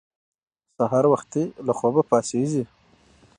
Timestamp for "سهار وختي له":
0.77-1.73